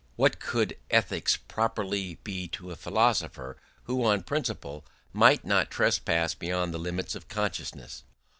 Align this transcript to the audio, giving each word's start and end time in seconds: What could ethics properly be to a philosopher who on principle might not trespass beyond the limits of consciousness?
What 0.15 0.39
could 0.39 0.79
ethics 0.89 1.37
properly 1.37 2.15
be 2.23 2.47
to 2.57 2.71
a 2.71 2.75
philosopher 2.75 3.57
who 3.83 4.03
on 4.03 4.23
principle 4.23 4.83
might 5.13 5.45
not 5.45 5.69
trespass 5.69 6.33
beyond 6.33 6.73
the 6.73 6.79
limits 6.79 7.13
of 7.13 7.27
consciousness? 7.27 8.03